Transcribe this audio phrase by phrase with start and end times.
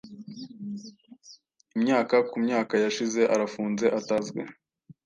[1.77, 4.41] Imyaka kumyaka yashize, arafunze, atazwi,